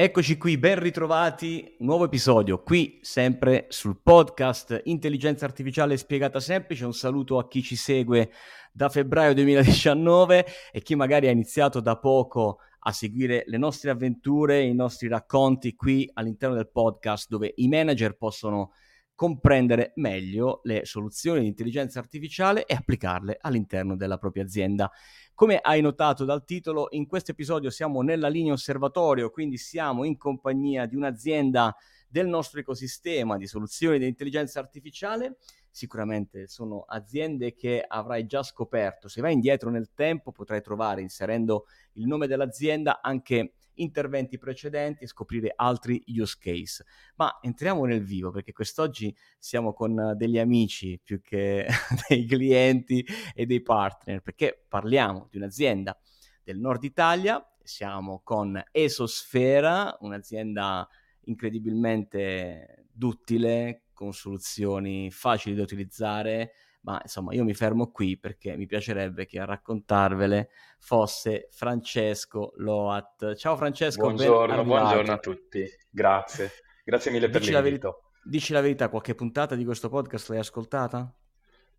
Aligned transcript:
Eccoci 0.00 0.38
qui, 0.38 0.58
ben 0.58 0.78
ritrovati, 0.78 1.74
nuovo 1.80 2.04
episodio 2.04 2.62
qui 2.62 3.00
sempre 3.02 3.66
sul 3.68 3.98
podcast 4.00 4.82
Intelligenza 4.84 5.44
Artificiale 5.44 5.96
Spiegata 5.96 6.38
Semplice. 6.38 6.84
Un 6.84 6.94
saluto 6.94 7.36
a 7.36 7.48
chi 7.48 7.64
ci 7.64 7.74
segue 7.74 8.30
da 8.70 8.88
febbraio 8.90 9.34
2019 9.34 10.46
e 10.70 10.82
chi 10.82 10.94
magari 10.94 11.26
ha 11.26 11.32
iniziato 11.32 11.80
da 11.80 11.98
poco 11.98 12.58
a 12.78 12.92
seguire 12.92 13.42
le 13.46 13.58
nostre 13.58 13.90
avventure, 13.90 14.62
i 14.62 14.72
nostri 14.72 15.08
racconti 15.08 15.74
qui 15.74 16.08
all'interno 16.14 16.54
del 16.54 16.70
podcast 16.70 17.28
dove 17.28 17.52
i 17.56 17.66
manager 17.66 18.16
possono 18.16 18.74
comprendere 19.18 19.94
meglio 19.96 20.60
le 20.62 20.84
soluzioni 20.84 21.40
di 21.40 21.48
intelligenza 21.48 21.98
artificiale 21.98 22.64
e 22.66 22.76
applicarle 22.76 23.36
all'interno 23.40 23.96
della 23.96 24.16
propria 24.16 24.44
azienda. 24.44 24.88
Come 25.34 25.58
hai 25.58 25.80
notato 25.80 26.24
dal 26.24 26.44
titolo, 26.44 26.86
in 26.90 27.08
questo 27.08 27.32
episodio 27.32 27.68
siamo 27.68 28.02
nella 28.02 28.28
linea 28.28 28.52
osservatorio, 28.52 29.30
quindi 29.30 29.56
siamo 29.56 30.04
in 30.04 30.16
compagnia 30.16 30.86
di 30.86 30.94
un'azienda 30.94 31.74
del 32.06 32.28
nostro 32.28 32.60
ecosistema 32.60 33.36
di 33.36 33.48
soluzioni 33.48 33.98
di 33.98 34.06
intelligenza 34.06 34.60
artificiale. 34.60 35.38
Sicuramente 35.68 36.46
sono 36.46 36.84
aziende 36.86 37.54
che 37.54 37.84
avrai 37.84 38.24
già 38.24 38.44
scoperto. 38.44 39.08
Se 39.08 39.20
vai 39.20 39.32
indietro 39.32 39.68
nel 39.70 39.90
tempo 39.94 40.30
potrai 40.30 40.62
trovare, 40.62 41.02
inserendo 41.02 41.66
il 41.94 42.06
nome 42.06 42.28
dell'azienda, 42.28 43.00
anche 43.02 43.54
interventi 43.78 44.38
precedenti 44.38 45.04
e 45.04 45.06
scoprire 45.06 45.52
altri 45.54 46.02
use 46.06 46.36
case. 46.38 46.84
Ma 47.16 47.38
entriamo 47.40 47.84
nel 47.84 48.02
vivo 48.02 48.30
perché 48.30 48.52
quest'oggi 48.52 49.14
siamo 49.38 49.72
con 49.72 50.14
degli 50.16 50.38
amici 50.38 51.00
più 51.02 51.20
che 51.20 51.66
dei 52.08 52.26
clienti 52.26 53.04
e 53.34 53.46
dei 53.46 53.62
partner, 53.62 54.20
perché 54.20 54.64
parliamo 54.68 55.28
di 55.30 55.38
un'azienda 55.38 55.98
del 56.42 56.58
nord 56.58 56.84
Italia, 56.84 57.44
siamo 57.62 58.20
con 58.24 58.62
Esosfera, 58.70 59.96
un'azienda 60.00 60.88
incredibilmente 61.24 62.86
duttile, 62.90 63.82
con 63.92 64.12
soluzioni 64.12 65.10
facili 65.10 65.54
da 65.54 65.62
utilizzare, 65.62 66.52
ma 66.80 66.98
insomma 67.02 67.34
io 67.34 67.44
mi 67.44 67.54
fermo 67.54 67.90
qui 67.90 68.18
perché 68.18 68.56
mi 68.56 68.66
piacerebbe 68.66 69.26
che 69.26 69.40
a 69.40 69.44
raccontarvele 69.44 70.50
fosse 70.78 71.48
Francesco 71.50 72.52
Loat. 72.56 73.34
Ciao 73.34 73.56
Francesco, 73.56 74.02
buongiorno, 74.02 74.64
buongiorno 74.64 75.12
a 75.12 75.18
tutti, 75.18 75.64
grazie, 75.90 76.50
grazie 76.84 77.10
mille 77.10 77.28
per 77.28 77.40
dici 77.40 77.52
l'invito. 77.52 77.86
La 77.86 77.92
veri- 77.92 78.30
dici 78.30 78.52
la 78.52 78.60
verità, 78.60 78.88
qualche 78.88 79.14
puntata 79.14 79.54
di 79.54 79.64
questo 79.64 79.88
podcast 79.88 80.28
l'hai 80.28 80.38
ascoltata? 80.38 81.12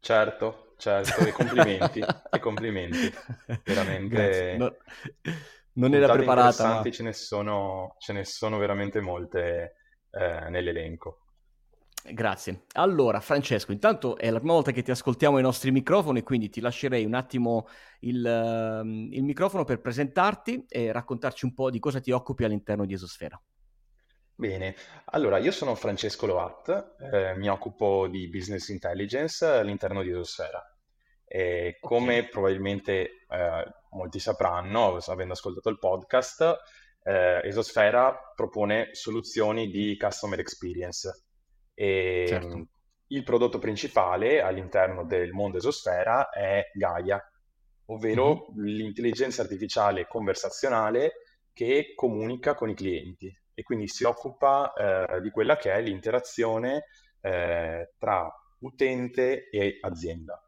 Certo, 0.02 0.73
certo, 0.77 1.25
e 1.25 1.31
complimenti, 1.31 2.00
e 2.31 2.39
complimenti, 2.39 3.14
veramente... 3.64 4.55
No, 4.58 4.75
non 5.73 5.94
era 5.94 6.11
preparata. 6.11 6.81
Ma... 6.81 6.92
Ce, 6.92 7.03
ne 7.03 7.14
sono, 7.14 7.95
ce 8.00 8.14
ne 8.14 8.25
sono 8.25 8.58
veramente 8.58 9.02
molte 9.02 9.75
eh, 10.11 10.50
nell'elenco. 10.50 11.28
Grazie. 12.02 12.64
Allora, 12.73 13.19
Francesco, 13.19 13.73
intanto 13.73 14.17
è 14.17 14.30
la 14.30 14.39
prima 14.39 14.53
volta 14.53 14.72
che 14.72 14.81
ti 14.81 14.92
ascoltiamo 14.92 15.36
ai 15.36 15.44
nostri 15.44 15.69
microfoni, 15.72 16.23
quindi 16.23 16.50
ti 16.50 16.61
lascerei 16.61 17.03
un 17.03 17.14
attimo 17.14 17.67
il, 18.02 18.23
uh, 18.23 18.88
il, 18.88 19.23
microfono 19.23 19.66
per 19.66 19.81
presentarti 19.81 20.66
e 20.70 20.94
raccontarci 20.94 21.45
un 21.45 21.53
po' 21.53 21.70
di 21.70 21.80
cosa 21.80 22.00
ti 22.00 22.11
occupi 22.11 22.45
all'interno 22.45 22.86
di 22.86 22.94
Esosfera. 22.94 23.39
Bene, 24.33 24.75
allora 25.05 25.38
io 25.38 25.52
sono 25.52 25.75
Francesco 25.75 26.25
Loat, 26.25 26.95
eh, 27.11 27.36
mi 27.36 27.50
occupo 27.50 28.08
di 28.08 28.30
business 28.30 28.70
intelligence 28.70 29.45
all'interno 29.45 30.02
di 30.02 30.11
Esosfera. 30.11 30.64
E 31.25 31.77
come 31.81 32.20
okay. 32.20 32.30
probabilmente 32.30 33.25
eh, 33.30 33.66
molti 33.92 34.20
sapranno, 34.20 34.95
avendo 34.95 35.33
ascoltato 35.33 35.67
il 35.67 35.77
podcast, 35.77 36.55
eh, 37.03 37.42
Esosfera 37.44 38.17
propone 38.33 38.89
soluzioni 38.94 39.70
di 39.70 39.97
customer 39.97 40.39
experience 40.39 41.28
e 41.80 42.25
certo. 42.27 42.67
il 43.08 43.23
prodotto 43.23 43.58
principale 43.58 44.41
all'interno 44.41 45.05
del 45.05 45.31
mondo 45.31 45.59
esosfera 45.59 46.30
è 46.30 46.70
Gaia, 46.73 47.23
ovvero 47.86 48.48
mm-hmm. 48.52 48.65
l'intelligenza 48.65 49.43
artificiale 49.43 50.05
conversazionale 50.05 51.14
che 51.53 51.93
comunica 51.95 52.53
con 52.53 52.70
i 52.70 52.76
clienti 52.76 53.33
e 53.53 53.64
quindi 53.64 53.87
si 53.87 54.03
occupa 54.03 54.73
eh, 54.73 55.21
di 55.21 55.30
quella 55.30 55.55
che 55.55 55.71
è 55.71 55.81
l'interazione 55.81 56.87
eh, 57.21 57.93
tra 57.98 58.30
utente 58.59 59.49
e 59.49 59.77
azienda. 59.80 60.45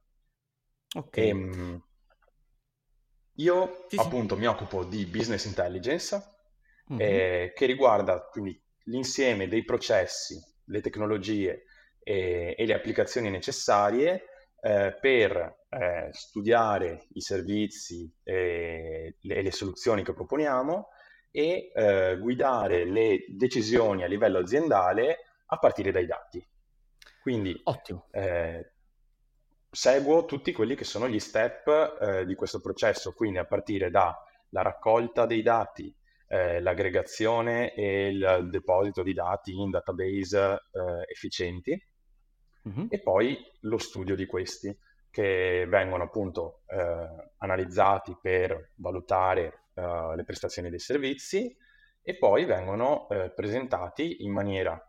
Ok. 0.97 1.17
E, 1.17 1.27
ehm, 1.27 1.83
io 3.35 3.85
sì, 3.87 3.95
appunto 3.95 4.35
sì. 4.35 4.41
mi 4.41 4.47
occupo 4.47 4.83
di 4.83 5.05
business 5.05 5.45
intelligence 5.45 6.21
mm-hmm. 6.91 6.99
eh, 6.99 7.53
che 7.55 7.65
riguarda 7.65 8.19
quindi 8.19 8.61
l'insieme 8.83 9.47
dei 9.47 9.63
processi 9.63 10.49
le 10.71 10.81
tecnologie 10.81 11.65
e, 11.99 12.55
e 12.57 12.65
le 12.65 12.73
applicazioni 12.73 13.29
necessarie 13.29 14.23
eh, 14.61 14.97
per 14.99 15.65
eh, 15.69 16.09
studiare 16.11 17.07
i 17.13 17.21
servizi 17.21 18.11
e 18.23 19.17
le, 19.19 19.41
le, 19.41 19.51
soluzioni 19.51 20.03
che 20.03 20.13
proponiamo 20.13 20.89
e 21.31 21.71
eh, 21.73 22.17
guidare 22.19 22.85
le 22.85 23.25
decisioni 23.29 24.03
a 24.03 24.07
livello 24.07 24.39
aziendale 24.39 25.17
a 25.47 25.57
partire 25.57 25.91
dai 25.91 26.05
dati. 26.05 26.45
Quindi 27.21 27.59
Ottimo. 27.63 28.07
Eh, 28.11 28.71
seguo 29.69 30.25
tutti 30.25 30.51
quelli 30.51 30.75
che 30.75 30.83
sono 30.83 31.07
gli 31.07 31.19
step 31.19 31.97
eh, 32.01 32.25
di 32.25 32.35
questo 32.35 32.59
processo, 32.59 33.13
quindi 33.13 33.37
a 33.37 33.45
partire 33.45 33.89
dalla 33.89 34.17
raccolta 34.49 35.25
dei 35.25 35.41
dati, 35.41 35.93
eh, 36.31 36.61
l'aggregazione 36.61 37.73
e 37.73 38.07
il 38.07 38.47
deposito 38.49 39.03
di 39.03 39.11
dati 39.11 39.59
in 39.59 39.69
database 39.69 40.37
eh, 40.71 41.11
efficienti 41.11 41.77
mm-hmm. 42.69 42.85
e 42.87 43.01
poi 43.01 43.37
lo 43.61 43.77
studio 43.77 44.15
di 44.15 44.25
questi 44.25 44.73
che 45.09 45.65
vengono 45.67 46.03
appunto 46.03 46.61
eh, 46.67 47.31
analizzati 47.39 48.17
per 48.21 48.71
valutare 48.75 49.65
eh, 49.73 50.13
le 50.15 50.23
prestazioni 50.23 50.69
dei 50.69 50.79
servizi 50.79 51.53
e 52.01 52.17
poi 52.17 52.45
vengono 52.45 53.09
eh, 53.09 53.31
presentati 53.31 54.23
in 54.23 54.31
maniera 54.31 54.81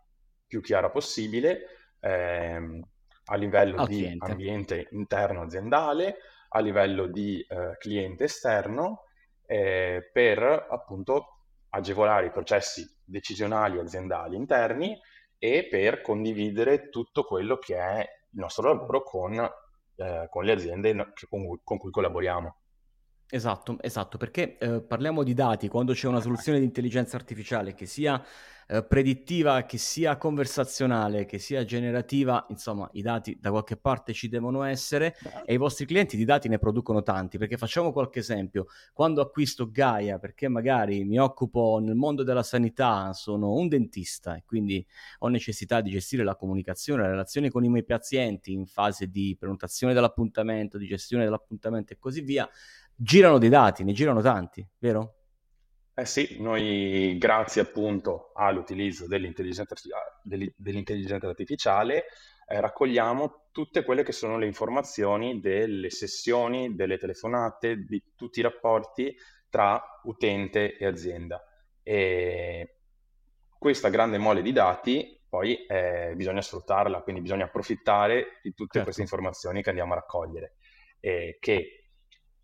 più 0.47 0.61
chiara 0.61 0.89
possibile 0.89 1.65
ehm, 1.99 2.81
a 3.25 3.35
livello 3.35 3.81
Al 3.81 3.87
di 3.87 3.97
cliente. 3.97 4.31
ambiente 4.31 4.87
interno 4.91 5.41
aziendale, 5.41 6.15
a 6.47 6.59
livello 6.61 7.07
di 7.07 7.45
eh, 7.45 7.75
cliente 7.79 8.23
esterno 8.23 9.03
eh, 9.45 10.09
per 10.11 10.67
appunto 10.69 11.27
agevolare 11.69 12.27
i 12.27 12.31
processi 12.31 12.85
decisionali 13.03 13.79
aziendali 13.79 14.35
interni 14.35 14.97
e 15.37 15.67
per 15.69 16.01
condividere 16.01 16.89
tutto 16.89 17.23
quello 17.23 17.57
che 17.57 17.75
è 17.75 17.99
il 17.99 18.39
nostro 18.39 18.73
lavoro 18.73 19.03
con, 19.03 19.33
eh, 19.95 20.27
con 20.29 20.43
le 20.43 20.51
aziende 20.51 20.95
con, 21.29 21.59
con 21.63 21.77
cui 21.77 21.91
collaboriamo. 21.91 22.55
Esatto, 23.35 23.77
esatto, 23.81 24.19
perché 24.19 24.59
eh, 24.59 24.79
parliamo 24.81 25.23
di 25.23 25.33
dati 25.33 25.67
quando 25.67 25.93
c'è 25.93 26.07
una 26.07 26.21
soluzione 26.21 26.59
di 26.59 26.65
intelligenza 26.65 27.15
artificiale 27.15 27.73
che 27.73 27.87
sia 27.87 28.23
eh, 28.67 28.83
predittiva, 28.83 29.63
che 29.65 29.77
sia 29.77 30.17
conversazionale, 30.17 31.25
che 31.25 31.39
sia 31.39 31.65
generativa, 31.65 32.45
insomma 32.49 32.87
i 32.93 33.01
dati 33.01 33.37
da 33.39 33.49
qualche 33.49 33.75
parte 33.75 34.13
ci 34.13 34.29
devono 34.29 34.63
essere 34.63 35.15
e 35.45 35.53
i 35.53 35.57
vostri 35.57 35.85
clienti 35.85 36.15
di 36.15 36.25
dati 36.25 36.47
ne 36.47 36.59
producono 36.59 37.01
tanti, 37.01 37.37
perché 37.37 37.57
facciamo 37.57 37.91
qualche 37.91 38.19
esempio, 38.19 38.67
quando 38.93 39.21
acquisto 39.21 39.69
Gaia, 39.69 40.19
perché 40.19 40.47
magari 40.47 41.03
mi 41.03 41.17
occupo 41.17 41.79
nel 41.81 41.95
mondo 41.95 42.23
della 42.23 42.43
sanità, 42.43 43.13
sono 43.13 43.53
un 43.53 43.67
dentista 43.67 44.35
e 44.35 44.43
quindi 44.45 44.85
ho 45.19 45.27
necessità 45.27 45.81
di 45.81 45.89
gestire 45.89 46.23
la 46.23 46.35
comunicazione, 46.35 47.01
la 47.01 47.09
relazione 47.09 47.49
con 47.49 47.63
i 47.63 47.69
miei 47.69 47.83
pazienti 47.83 48.53
in 48.53 48.65
fase 48.65 49.07
di 49.07 49.35
prenotazione 49.37 49.93
dell'appuntamento, 49.93 50.77
di 50.77 50.85
gestione 50.85 51.23
dell'appuntamento 51.23 51.93
e 51.93 51.97
così 51.97 52.21
via, 52.21 52.47
girano 52.95 53.37
dei 53.37 53.49
dati, 53.49 53.83
ne 53.83 53.93
girano 53.93 54.21
tanti, 54.21 54.67
vero? 54.79 55.15
Eh 55.95 56.05
sì, 56.05 56.37
noi 56.39 57.17
grazie 57.19 57.61
appunto 57.61 58.31
all'utilizzo 58.33 59.07
dell'intelligenza, 59.07 59.75
dell'intelligenza 60.23 61.27
artificiale 61.27 62.05
eh, 62.47 62.59
raccogliamo 62.59 63.49
tutte 63.51 63.83
quelle 63.83 64.03
che 64.03 64.11
sono 64.11 64.37
le 64.37 64.45
informazioni 64.45 65.39
delle 65.39 65.89
sessioni, 65.89 66.75
delle 66.75 66.97
telefonate, 66.97 67.83
di 67.83 68.03
tutti 68.15 68.39
i 68.39 68.43
rapporti 68.43 69.15
tra 69.49 69.81
utente 70.03 70.77
e 70.77 70.85
azienda. 70.85 71.43
E 71.83 72.79
questa 73.57 73.89
grande 73.89 74.17
mole 74.17 74.41
di 74.41 74.51
dati 74.51 75.21
poi 75.33 75.65
eh, 75.65 76.13
bisogna 76.15 76.41
sfruttarla, 76.41 77.01
quindi 77.01 77.21
bisogna 77.21 77.45
approfittare 77.45 78.39
di 78.43 78.53
tutte 78.53 78.73
certo. 78.73 78.83
queste 78.83 79.01
informazioni 79.01 79.63
che 79.63 79.69
andiamo 79.69 79.93
a 79.93 79.95
raccogliere, 79.95 80.57
eh, 80.99 81.37
che 81.39 81.82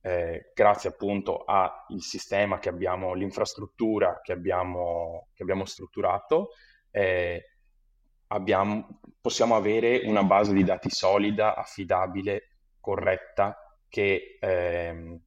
eh, 0.01 0.51
grazie 0.53 0.89
appunto 0.89 1.43
al 1.43 1.71
sistema 1.97 2.59
che 2.59 2.69
abbiamo, 2.69 3.13
l'infrastruttura 3.13 4.21
che 4.21 4.31
abbiamo, 4.31 5.27
che 5.33 5.43
abbiamo 5.43 5.65
strutturato, 5.65 6.49
eh, 6.91 7.53
abbiamo, 8.27 9.01
possiamo 9.19 9.55
avere 9.55 10.01
una 10.05 10.23
base 10.23 10.53
di 10.53 10.63
dati 10.63 10.89
solida, 10.89 11.55
affidabile, 11.55 12.49
corretta, 12.79 13.57
che 13.87 14.37
ehm, 14.39 15.19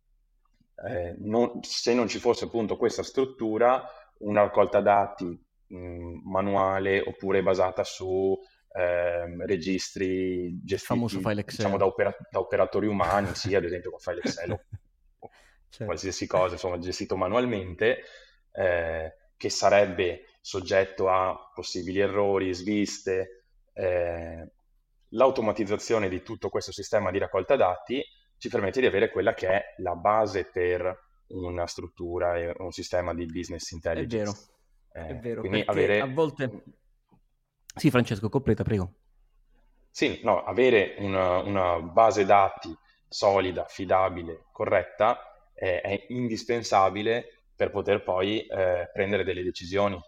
eh, 0.89 1.15
non, 1.19 1.63
se 1.63 1.95
non 1.95 2.09
ci 2.09 2.19
fosse 2.19 2.47
appunto 2.47 2.77
questa 2.77 3.03
struttura, 3.03 3.85
una 4.19 4.43
raccolta 4.43 4.81
dati 4.81 5.27
mh, 5.67 6.21
manuale 6.25 7.01
oppure 7.01 7.43
basata 7.43 7.85
su 7.85 8.39
eh, 8.75 9.47
registri 9.47 10.59
gestiti 10.65 11.11
diciamo, 11.45 11.77
da, 11.77 11.87
opera- 11.87 12.17
da, 12.31 12.39
operatori 12.39 12.87
umani, 12.87 13.35
sì, 13.35 13.55
ad 13.55 13.65
esempio 13.65 13.91
con 13.91 13.99
file 14.01 14.21
Excel 14.21 14.53
o 14.53 14.61
certo. 15.69 15.85
qualsiasi 15.85 16.27
cosa, 16.27 16.55
insomma, 16.55 16.79
gestito 16.79 17.17
manualmente, 17.17 18.03
eh, 18.53 19.15
che 19.37 19.51
sarebbe 19.51 20.25
soggetto 20.41 21.09
a 21.09 21.51
possibili 21.55 22.01
errori, 22.01 22.55
sviste. 22.55 23.45
Eh, 23.75 24.51
l'automatizzazione 25.15 26.09
di 26.09 26.23
tutto 26.23 26.49
questo 26.49 26.73
sistema 26.73 27.11
di 27.11 27.19
raccolta 27.19 27.57
dati 27.57 28.03
ci 28.39 28.49
permette 28.49 28.81
di 28.81 28.87
avere 28.87 29.11
quella 29.11 29.35
che 29.35 29.49
è 29.49 29.63
la 29.79 29.95
base 29.95 30.47
per 30.47 31.11
una 31.29 31.67
struttura 31.67 32.37
e 32.37 32.53
un 32.59 32.73
sistema 32.73 33.15
di 33.15 33.27
business 33.27 33.71
intelligence. 33.71 34.51
È 34.91 34.99
vero, 34.99 35.09
eh, 35.09 35.11
è 35.11 35.21
vero, 35.21 35.41
quindi 35.41 35.63
avere... 35.65 36.01
a 36.01 36.07
volte... 36.07 36.63
Sì, 37.75 37.91
Francesco, 37.91 38.29
completa, 38.29 38.63
prego. 38.63 38.93
Sì, 39.91 40.21
no, 40.23 40.43
avere 40.45 40.95
una, 40.99 41.39
una 41.39 41.81
base 41.81 42.25
dati 42.25 42.75
solida, 43.09 43.65
affidabile, 43.65 44.45
corretta 44.53 45.51
eh, 45.55 45.81
è 45.81 46.07
indispensabile 46.09 47.45
per 47.55 47.71
poter 47.71 48.03
poi 48.03 48.47
eh, 48.47 48.91
prendere 48.93 49.25
delle 49.25 49.43
decisioni 49.43 50.01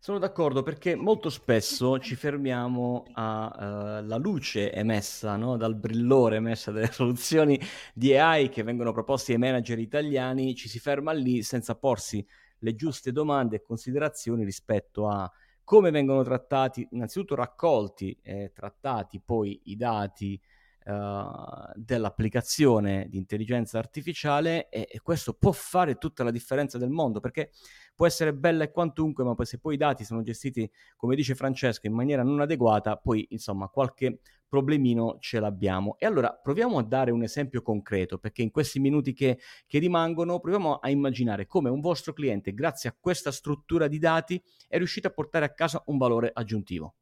sono 0.00 0.18
d'accordo 0.20 0.62
perché 0.62 0.94
molto 0.94 1.28
spesso 1.28 1.98
ci 1.98 2.14
fermiamo 2.14 3.08
alla 3.14 4.14
uh, 4.14 4.20
luce 4.20 4.72
emessa, 4.72 5.34
no? 5.36 5.56
dal 5.56 5.74
brillore 5.74 6.36
emessa 6.36 6.70
delle 6.70 6.86
soluzioni 6.92 7.60
di 7.92 8.16
AI 8.16 8.48
che 8.48 8.62
vengono 8.62 8.92
proposte 8.92 9.32
ai 9.32 9.38
manager 9.38 9.78
italiani, 9.78 10.54
ci 10.54 10.68
si 10.68 10.78
ferma 10.78 11.10
lì 11.10 11.42
senza 11.42 11.74
porsi 11.74 12.24
le 12.60 12.74
giuste 12.76 13.10
domande 13.10 13.56
e 13.56 13.60
considerazioni 13.60 14.44
rispetto 14.44 15.08
a 15.08 15.30
come 15.68 15.90
vengono 15.90 16.22
trattati, 16.22 16.88
innanzitutto 16.92 17.34
raccolti 17.34 18.18
e 18.22 18.52
trattati 18.54 19.20
poi 19.20 19.60
i 19.64 19.76
dati 19.76 20.40
uh, 20.88 21.72
dell'applicazione 21.74 23.06
di 23.08 23.18
intelligenza 23.18 23.78
artificiale 23.78 24.68
e, 24.68 24.88
e 24.90 25.00
questo 25.00 25.34
può 25.34 25.52
fare 25.52 25.96
tutta 25.96 26.24
la 26.24 26.30
differenza 26.30 26.78
del 26.78 26.90
mondo 26.90 27.20
perché 27.20 27.50
può 27.94 28.06
essere 28.06 28.32
bella 28.32 28.64
e 28.64 28.70
quantunque, 28.70 29.24
ma 29.24 29.34
poi 29.34 29.46
se 29.46 29.58
poi 29.58 29.74
i 29.74 29.76
dati 29.76 30.04
sono 30.04 30.22
gestiti, 30.22 30.70
come 30.96 31.16
dice 31.16 31.34
Francesco, 31.34 31.86
in 31.86 31.94
maniera 31.94 32.22
non 32.22 32.40
adeguata, 32.40 32.96
poi 32.96 33.26
insomma 33.30 33.68
qualche 33.68 34.20
problemino 34.48 35.18
ce 35.20 35.40
l'abbiamo. 35.40 35.96
E 35.98 36.06
allora 36.06 36.32
proviamo 36.32 36.78
a 36.78 36.84
dare 36.84 37.10
un 37.10 37.22
esempio 37.22 37.60
concreto, 37.60 38.18
perché 38.18 38.42
in 38.42 38.50
questi 38.50 38.80
minuti 38.80 39.12
che, 39.12 39.38
che 39.66 39.78
rimangono 39.78 40.40
proviamo 40.40 40.76
a 40.76 40.88
immaginare 40.90 41.46
come 41.46 41.68
un 41.68 41.80
vostro 41.80 42.12
cliente, 42.12 42.54
grazie 42.54 42.88
a 42.88 42.96
questa 42.98 43.30
struttura 43.30 43.88
di 43.88 43.98
dati, 43.98 44.42
è 44.68 44.76
riuscito 44.78 45.08
a 45.08 45.10
portare 45.10 45.44
a 45.44 45.52
casa 45.52 45.82
un 45.86 45.98
valore 45.98 46.30
aggiuntivo. 46.32 46.94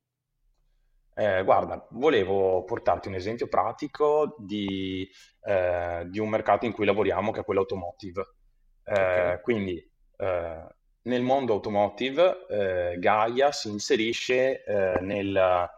Eh, 1.19 1.45
guarda, 1.45 1.87
volevo 1.93 2.63
portarti 2.65 3.09
un 3.09 3.15
esempio 3.15 3.49
pratico 3.49 4.37
di, 4.39 5.09
eh, 5.45 6.05
di, 6.09 6.19
un 6.19 6.29
mercato 6.29 6.67
in 6.67 6.73
cui 6.73 6.85
lavoriamo, 6.85 7.33
che 7.33 7.41
è 7.41 7.45
quello 7.45 7.61
automotive. 7.61 8.35
Eh, 8.85 8.93
okay. 8.93 9.41
Quindi 9.41 9.93
eh, 10.19 10.67
nel 11.03 11.23
mondo 11.23 11.55
automotive 11.55 12.47
eh, 12.51 12.99
Gaia 12.99 13.51
si 13.51 13.71
inserisce 13.71 14.63
eh, 14.63 15.01
nel, 15.01 15.71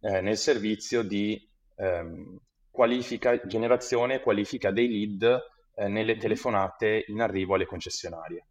nel, 0.00 0.36
servizio 0.38 1.02
di 1.02 1.38
ehm, 1.76 2.38
qualifica, 2.70 3.38
generazione 3.46 4.14
e 4.14 4.20
qualifica 4.20 4.70
dei 4.70 4.88
lead 4.88 5.38
nelle 5.86 6.14
mhm. 6.14 6.18
telefonate 6.18 7.04
in 7.08 7.20
arrivo 7.20 7.56
alle 7.56 7.66
concessionarie. 7.66 8.46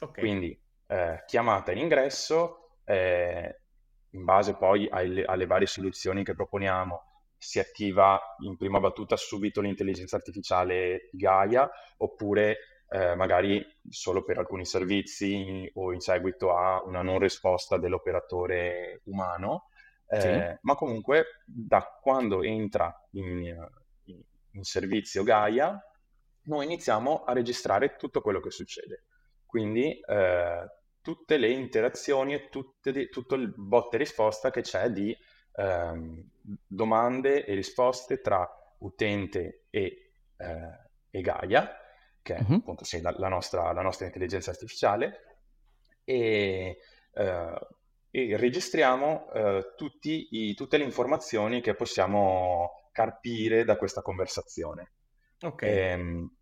Okay. 0.00 0.22
Quindi 0.22 0.58
chiamata 1.26 1.72
in 1.72 1.78
ingresso, 1.78 2.78
eh, 2.84 3.62
in 4.14 4.24
base 4.24 4.54
poi 4.54 4.88
alle, 4.90 5.24
alle 5.24 5.46
varie 5.46 5.66
soluzioni 5.66 6.24
che 6.24 6.34
proponiamo, 6.34 7.02
si 7.36 7.58
attiva 7.58 8.18
in 8.40 8.56
prima 8.56 8.80
battuta 8.80 9.16
subito 9.16 9.60
l'intelligenza 9.60 10.16
artificiale 10.16 11.10
Gaia 11.12 11.70
oppure 11.98 12.56
eh, 12.88 13.14
magari 13.14 13.64
solo 13.88 14.22
per 14.24 14.38
alcuni 14.38 14.64
servizi 14.64 15.70
o 15.74 15.92
in 15.92 16.00
seguito 16.00 16.56
a 16.56 16.82
una 16.84 17.02
non 17.02 17.18
risposta 17.18 17.76
dell'operatore 17.76 19.00
umano, 19.04 19.68
eh, 20.06 20.20
sì. 20.20 20.58
ma 20.62 20.74
comunque 20.74 21.42
da 21.44 21.82
quando 22.00 22.42
entra 22.42 22.94
in, 23.12 23.68
in, 24.04 24.62
servizio 24.62 25.22
Gaia, 25.22 25.78
noi 26.44 26.64
iniziamo 26.64 27.24
a 27.24 27.32
registrare 27.32 27.96
tutto 27.96 28.20
quello 28.20 28.40
che 28.40 28.50
succede. 28.50 29.04
Quindi 29.44 29.98
eh, 30.00 30.68
tutte 31.04 31.36
le 31.36 31.50
interazioni 31.50 32.32
e 32.32 32.48
tutte, 32.48 33.10
tutto 33.10 33.34
il 33.34 33.52
botte 33.54 33.98
risposta 33.98 34.50
che 34.50 34.62
c'è 34.62 34.88
di 34.88 35.14
ehm, 35.56 36.30
domande 36.66 37.44
e 37.44 37.54
risposte 37.54 38.22
tra 38.22 38.48
utente 38.78 39.66
e, 39.68 40.12
eh, 40.38 40.88
e 41.10 41.20
Gaia 41.20 41.78
che 42.24 42.36
è 42.36 42.42
mm-hmm. 42.42 42.54
appunto 42.54 42.84
sì, 42.84 43.02
la, 43.02 43.14
la, 43.18 43.28
nostra, 43.28 43.70
la, 43.72 43.82
nostra, 43.82 44.06
intelligenza 44.06 44.50
artificiale, 44.50 45.36
e, 46.04 46.78
eh, 47.12 47.68
e 48.10 48.36
registriamo 48.38 49.30
eh, 49.30 49.74
i, 50.30 50.54
tutte 50.54 50.78
le 50.78 50.84
informazioni 50.84 51.60
che 51.60 51.74
possiamo 51.74 52.88
carpire 52.92 53.64
da 53.64 53.76
questa 53.76 54.00
conversazione. 54.00 54.92
Ok. 55.42 55.62
Ehm, 55.64 56.34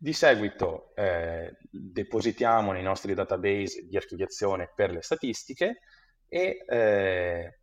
di 0.00 0.12
seguito 0.12 0.94
eh, 0.94 1.56
depositiamo 1.70 2.70
nei 2.70 2.82
nostri 2.82 3.14
database 3.14 3.86
di 3.88 3.96
archiviazione 3.96 4.70
per 4.74 4.92
le 4.92 5.02
statistiche 5.02 5.80
e 6.28 6.64
eh, 6.68 7.58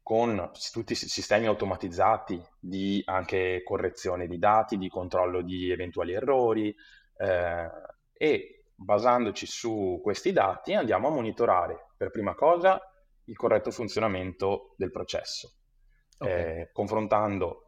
con 0.00 0.50
tutti 0.72 0.92
i 0.92 0.96
sistemi 0.96 1.46
automatizzati 1.46 2.40
di 2.58 3.02
anche 3.04 3.62
correzione 3.64 4.26
di 4.26 4.38
dati, 4.38 4.78
di 4.78 4.88
controllo 4.88 5.42
di 5.42 5.70
eventuali 5.70 6.12
errori 6.12 6.74
eh, 7.16 7.70
e 8.12 8.64
basandoci 8.74 9.44
su 9.44 10.00
questi 10.02 10.32
dati 10.32 10.72
andiamo 10.74 11.08
a 11.08 11.10
monitorare 11.10 11.88
per 11.96 12.10
prima 12.10 12.34
cosa 12.34 12.80
il 13.24 13.36
corretto 13.36 13.70
funzionamento 13.70 14.74
del 14.76 14.90
processo, 14.90 15.52
okay. 16.18 16.60
eh, 16.60 16.70
confrontando 16.72 17.67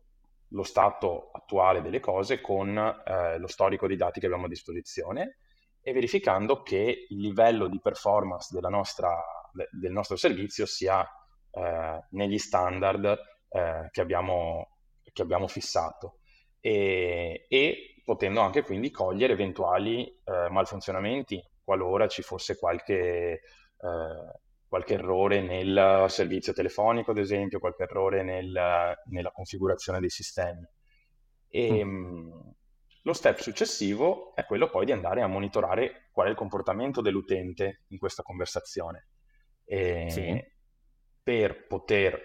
lo 0.51 0.63
stato 0.63 1.31
attuale 1.33 1.83
delle 1.83 2.01
cose 2.01 2.41
con 2.41 2.77
eh, 2.77 3.39
lo 3.39 3.47
storico 3.47 3.87
dei 3.87 3.97
dati 3.97 4.21
che 4.21 4.27
abbiamo 4.27 4.47
a 4.47 4.49
disposizione 4.49 5.39
e 5.83 5.93
verificando 5.93 6.63
che 6.63 7.07
il 7.09 7.21
livello 7.21 7.69
di 7.69 7.81
performance 7.81 8.59
nostra, 8.69 9.17
del 9.71 9.93
nostro 9.93 10.17
servizio 10.17 10.67
sia 10.67 11.07
eh, 11.51 12.07
negli 12.11 12.39
standard 12.39 13.19
eh, 13.49 13.89
che, 13.91 14.01
abbiamo, 14.01 14.77
che, 15.13 15.23
abbiamo, 15.23 15.49
fissato. 15.49 16.19
E, 16.61 17.47
e, 17.49 18.03
potendo 18.05 18.41
anche 18.41 18.63
quindi 18.63 18.91
cogliere 18.91 19.33
eventuali 19.33 20.05
eh, 20.07 20.49
malfunzionamenti 20.51 21.43
qualora 21.63 22.09
ci 22.09 22.23
fosse 22.23 22.59
qualche, 22.59 22.95
eh, 22.95 24.41
qualche, 24.71 24.95
errore 24.95 25.43
nel 25.43 26.07
servizio 26.09 26.55
telefonico, 26.55 27.11
ad 27.11 27.19
esempio, 27.19 27.59
qualche 27.59 27.83
errore 27.83 28.23
nel, 28.23 28.97
nella 29.05 29.31
configurazione 29.31 30.01
dei 30.01 30.09
sistemi. 30.09 30.67
E, 31.49 31.85
mm. 31.85 32.31
Lo 33.05 33.13
step 33.15 33.39
successivo 33.39 34.35
è 34.35 34.45
quello 34.45 34.69
poi 34.69 34.85
di 34.85 34.93
andare 34.93 35.23
a 35.23 35.27
monitorare 35.27 36.09
qual 36.13 36.27
è 36.27 36.31
il 36.31 36.37
comportamento 36.37 37.01
dell'utente 37.01 37.85
in 37.89 37.99
questa 37.99 38.23
conversazione. 38.23 39.09
E, 39.65 40.07
sì 40.11 40.59
per 41.23 41.67
poter 41.67 42.21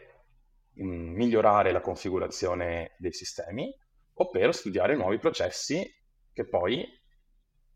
mm, 0.82 1.14
migliorare 1.14 1.72
la 1.72 1.82
configurazione 1.82 2.96
dei 2.98 3.14
sistemi 3.14 3.72
o 4.14 4.30
per 4.30 4.54
studiare 4.54 4.96
nuovi 4.96 5.20
processi 5.20 5.88
che 6.32 6.48
poi, 6.48 6.86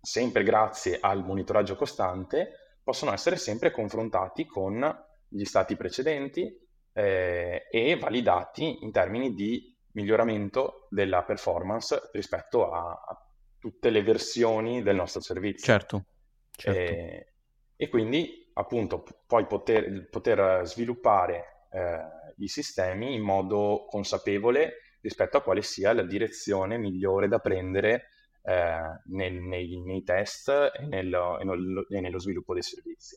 sempre 0.01 0.43
grazie 0.43 0.97
al 0.99 1.23
monitoraggio 1.23 1.75
costante, 1.75 2.68
possono 2.89 3.13
essere 3.13 3.36
sempre 3.36 3.69
confrontati 3.69 4.48
con 4.48 4.84
gli 5.27 5.43
stati 5.43 5.75
precedenti 5.75 6.51
eh, 6.91 7.67
e 7.69 7.96
validati 7.98 8.84
in 8.84 8.91
termini 8.91 9.36
di 9.36 9.77
miglioramento 9.91 10.88
della 10.89 11.22
performance 11.22 12.10
rispetto 12.13 12.72
a, 12.72 12.89
a 12.89 13.27
tutte 13.60 13.91
le 13.91 14.01
versioni 14.01 14.81
del 14.81 14.96
nostro 14.96 15.22
servizio. 15.22 15.65
Certo. 15.65 16.05
certo. 16.50 16.79
Eh, 16.79 17.34
e 17.75 17.89
quindi 17.89 18.50
appunto 18.53 19.03
poi 19.27 19.46
poter, 19.46 20.10
poter 20.10 20.65
sviluppare 20.65 21.67
eh, 21.72 22.00
i 22.38 22.48
sistemi 22.48 23.13
in 23.13 23.22
modo 23.22 23.86
consapevole 23.88 24.98
rispetto 25.01 25.38
a 25.38 25.43
quale 25.43 25.62
sia 25.62 25.93
la 25.93 26.01
direzione 26.01 26.79
migliore 26.79 27.27
da 27.27 27.38
prendere 27.38 28.08
eh, 28.49 29.01
nel, 29.05 29.35
nei, 29.35 29.79
nei, 29.79 30.03
test 30.03 30.49
e 30.49 30.85
nello, 30.87 31.37
e 31.37 32.01
nello, 32.01 32.19
sviluppo 32.19 32.53
dei 32.53 32.63
servizi. 32.63 33.15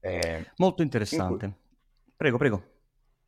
Eh, 0.00 0.50
Molto 0.56 0.82
interessante. 0.82 1.46
Cui, 1.46 2.12
prego, 2.16 2.36
prego. 2.36 2.70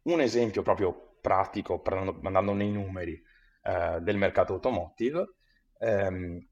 Un 0.02 0.21
esempio 0.21 0.62
proprio 0.62 1.18
pratico, 1.21 1.80
andando 1.85 2.54
nei 2.54 2.73
numeri, 2.73 3.23
eh, 3.62 4.00
del 4.00 4.16
mercato 4.16 4.54
automotive, 4.54 5.35
ehm, 5.78 6.45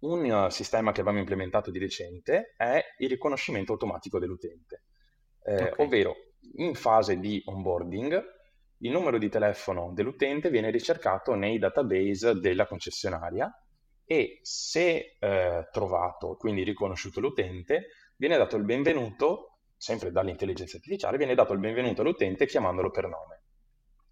un 0.00 0.46
sistema 0.50 0.90
che 0.90 1.00
abbiamo 1.00 1.20
implementato 1.20 1.70
di 1.70 1.78
recente 1.78 2.54
è 2.56 2.82
il 2.98 3.08
riconoscimento 3.08 3.72
automatico 3.72 4.18
dell'utente, 4.18 4.82
eh, 5.44 5.70
okay. 5.70 5.84
ovvero 5.86 6.14
in 6.56 6.74
fase 6.74 7.18
di 7.18 7.40
onboarding 7.44 8.36
il 8.78 8.90
numero 8.90 9.18
di 9.18 9.28
telefono 9.28 9.92
dell'utente 9.92 10.50
viene 10.50 10.70
ricercato 10.70 11.34
nei 11.34 11.58
database 11.58 12.34
della 12.34 12.66
concessionaria 12.66 13.52
e 14.10 14.38
se 14.40 15.16
eh, 15.18 15.68
trovato, 15.70 16.36
quindi 16.36 16.62
riconosciuto 16.62 17.20
l'utente, 17.20 17.88
viene 18.16 18.38
dato 18.38 18.56
il 18.56 18.64
benvenuto, 18.64 19.58
sempre 19.76 20.10
dall'intelligenza 20.10 20.78
artificiale, 20.78 21.18
viene 21.18 21.34
dato 21.34 21.52
il 21.52 21.58
benvenuto 21.58 22.00
all'utente 22.00 22.46
chiamandolo 22.46 22.90
per 22.90 23.06
nome. 23.06 23.42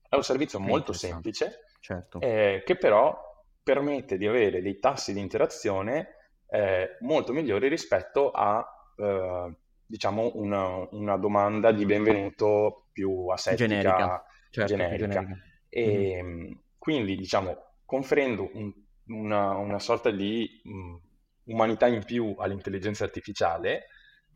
È 0.07 0.15
un 0.15 0.23
servizio 0.23 0.61
molto 0.61 0.93
semplice, 0.93 1.65
certo. 1.81 2.21
eh, 2.21 2.63
che 2.67 2.77
però 2.77 3.19
permette 3.63 4.19
di 4.19 4.27
avere 4.27 4.61
dei 4.61 4.79
tassi 4.79 5.15
di 5.15 5.21
interazione 5.21 6.17
eh, 6.51 6.99
molto 7.01 7.33
migliori 7.33 7.69
rispetto 7.69 8.33
a 8.33 8.63
eh, 8.99 9.57
diciamo 9.87 10.33
una, 10.35 10.87
una, 10.91 11.17
domanda 11.17 11.73
di 11.73 11.87
benvenuto 11.87 12.89
più 12.93 13.29
asettica, 13.29 13.67
generica, 13.67 14.25
certo, 14.51 14.77
generica. 14.77 15.09
generica. 15.09 15.43
E, 15.71 16.23
mm-hmm. 16.23 16.53
Quindi 16.77 17.17
diciamo 17.17 17.57
conferendo 17.87 18.51
un, 18.53 18.73
una, 19.09 19.57
una, 19.57 19.79
sorta 19.79 20.11
di 20.11 20.49
mm, 20.69 20.95
umanità 21.45 21.87
in 21.87 22.05
più 22.05 22.35
all'intelligenza 22.39 23.05
artificiale, 23.05 23.87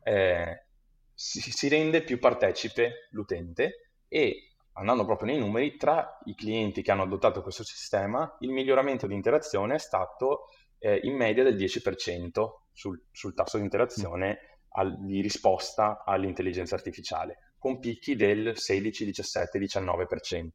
eh, 0.02 0.66
si, 1.14 1.40
si 1.40 1.68
rende 1.68 2.02
più 2.02 2.18
partecipe 2.18 3.08
l'utente 3.10 3.94
e 4.08 4.50
andando 4.74 5.04
proprio 5.04 5.30
nei 5.30 5.38
numeri, 5.38 5.76
tra 5.76 6.18
i 6.24 6.34
clienti 6.34 6.82
che 6.82 6.90
hanno 6.90 7.02
adottato 7.02 7.42
questo 7.42 7.64
sistema, 7.64 8.36
il 8.40 8.50
miglioramento 8.50 9.06
di 9.06 9.14
interazione 9.14 9.74
è 9.74 9.78
stato 9.78 10.46
eh, 10.78 11.00
in 11.02 11.14
media 11.14 11.42
del 11.42 11.56
10% 11.56 12.44
sul, 12.72 13.02
sul 13.10 13.34
tasso 13.34 13.58
di 13.58 13.64
interazione 13.64 14.38
al, 14.70 14.96
di 15.04 15.20
risposta 15.20 16.02
all'intelligenza 16.04 16.74
artificiale, 16.74 17.54
con 17.58 17.78
picchi 17.78 18.16
del 18.16 18.56
16, 18.56 19.04
17, 19.04 19.58
19%. 19.58 20.48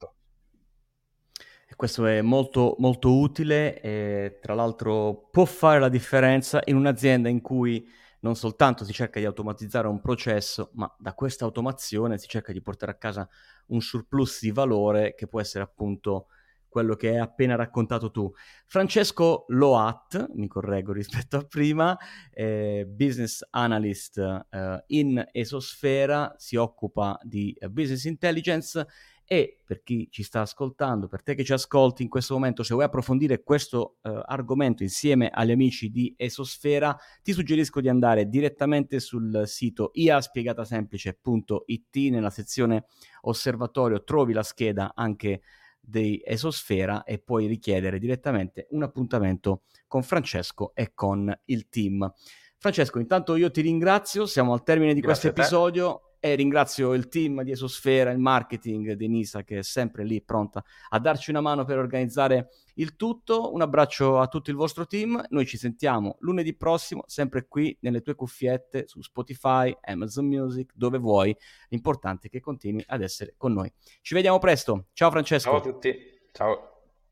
Questo 1.75 2.05
è 2.05 2.21
molto, 2.21 2.75
molto 2.79 3.17
utile 3.17 3.81
e 3.81 4.39
tra 4.41 4.53
l'altro 4.53 5.27
può 5.31 5.45
fare 5.45 5.79
la 5.79 5.89
differenza 5.89 6.61
in 6.65 6.75
un'azienda 6.75 7.27
in 7.27 7.41
cui 7.41 7.85
non 8.21 8.35
soltanto 8.35 8.85
si 8.85 8.93
cerca 8.93 9.19
di 9.19 9.25
automatizzare 9.25 9.87
un 9.87 9.99
processo, 9.99 10.71
ma 10.73 10.93
da 10.97 11.13
questa 11.13 11.45
automazione 11.45 12.17
si 12.17 12.27
cerca 12.27 12.51
di 12.51 12.61
portare 12.61 12.91
a 12.91 12.95
casa 12.95 13.27
un 13.67 13.81
surplus 13.81 14.41
di 14.41 14.51
valore 14.51 15.15
che 15.15 15.27
può 15.27 15.39
essere 15.39 15.63
appunto 15.63 16.27
quello 16.75 16.95
che 16.95 17.07
hai 17.07 17.19
appena 17.19 17.55
raccontato 17.55 18.11
tu. 18.11 18.29
Francesco 18.65 19.45
Loat, 19.47 20.31
mi 20.33 20.47
correggo 20.47 20.91
rispetto 20.91 21.37
a 21.37 21.45
prima, 21.45 21.97
eh, 22.31 22.85
business 22.85 23.47
analyst 23.51 24.17
eh, 24.17 24.83
in 24.87 25.25
Esosfera, 25.31 26.33
si 26.37 26.57
occupa 26.57 27.17
di 27.23 27.55
uh, 27.61 27.69
business 27.69 28.03
intelligence 28.03 28.85
e 29.27 29.57
per 29.65 29.81
chi 29.81 30.07
ci 30.11 30.21
sta 30.21 30.41
ascoltando, 30.41 31.07
per 31.07 31.23
te 31.23 31.33
che 31.33 31.43
ci 31.43 31.53
ascolti 31.53 32.03
in 32.03 32.09
questo 32.09 32.35
momento, 32.35 32.61
se 32.61 32.73
vuoi 32.73 32.85
approfondire 32.85 33.41
questo 33.41 33.97
uh, 34.03 34.21
argomento 34.25 34.83
insieme 34.83 35.29
agli 35.29 35.49
amici 35.51 35.89
di 35.89 36.13
Esosfera, 36.15 36.95
ti 37.23 37.33
suggerisco 37.33 37.81
di 37.81 37.89
andare 37.89 38.29
direttamente 38.29 38.99
sul 38.99 39.47
sito 39.47 39.89
iaspiegatasemplice.it 39.93 41.95
nella 42.11 42.29
sezione 42.29 42.85
osservatorio 43.21 44.03
trovi 44.03 44.33
la 44.33 44.43
scheda 44.43 44.91
anche 44.95 45.41
di 45.79 46.21
Esosfera 46.23 47.03
e 47.03 47.17
puoi 47.19 47.47
richiedere 47.47 47.97
direttamente 47.99 48.67
un 48.71 48.83
appuntamento 48.83 49.61
con 49.87 50.03
Francesco 50.03 50.73
e 50.75 50.93
con 50.93 51.33
il 51.45 51.69
team. 51.69 52.11
Francesco, 52.57 52.99
intanto 52.99 53.35
io 53.35 53.49
ti 53.51 53.61
ringrazio, 53.61 54.25
siamo 54.25 54.51
al 54.53 54.63
termine 54.63 54.93
di 54.93 55.01
questo 55.01 55.27
episodio 55.27 56.04
e 56.25 56.33
ringrazio 56.33 56.93
il 56.93 57.07
team 57.07 57.43
di 57.43 57.51
Esosfera, 57.51 58.09
il 58.09 58.17
marketing 58.17 58.93
di 58.93 59.07
Nisa 59.07 59.43
che 59.43 59.59
è 59.59 59.61
sempre 59.61 60.03
lì 60.03 60.23
pronta 60.23 60.63
a 60.89 60.97
darci 60.97 61.29
una 61.29 61.39
mano 61.39 61.65
per 61.65 61.77
organizzare 61.77 62.49
il 62.75 62.95
tutto. 62.95 63.53
Un 63.53 63.61
abbraccio 63.61 64.17
a 64.17 64.27
tutto 64.27 64.49
il 64.49 64.55
vostro 64.55 64.87
team. 64.87 65.23
Noi 65.29 65.45
ci 65.45 65.57
sentiamo 65.57 66.15
lunedì 66.21 66.55
prossimo, 66.55 67.03
sempre 67.05 67.45
qui 67.47 67.77
nelle 67.81 68.01
tue 68.01 68.15
cuffiette 68.15 68.87
su 68.87 69.03
Spotify, 69.03 69.77
Amazon 69.81 70.25
Music, 70.25 70.71
dove 70.73 70.97
vuoi. 70.97 71.35
L'importante 71.69 72.25
è 72.25 72.31
che 72.31 72.39
continui 72.39 72.83
ad 72.87 73.03
essere 73.03 73.35
con 73.37 73.53
noi. 73.53 73.71
Ci 74.01 74.15
vediamo 74.15 74.39
presto. 74.39 74.87
Ciao 74.93 75.11
Francesco. 75.11 75.51
Ciao 75.51 75.59
a 75.59 75.61
tutti. 75.61 75.95
Ciao. 76.31 76.74